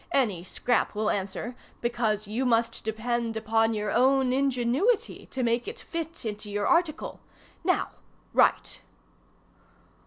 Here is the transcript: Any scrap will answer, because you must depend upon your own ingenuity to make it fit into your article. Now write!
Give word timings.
Any 0.11 0.43
scrap 0.43 0.95
will 0.95 1.11
answer, 1.11 1.55
because 1.79 2.25
you 2.25 2.43
must 2.43 2.83
depend 2.83 3.37
upon 3.37 3.75
your 3.75 3.91
own 3.91 4.33
ingenuity 4.33 5.27
to 5.27 5.43
make 5.43 5.67
it 5.67 5.79
fit 5.79 6.25
into 6.25 6.49
your 6.49 6.65
article. 6.65 7.19
Now 7.63 7.89
write! 8.33 8.81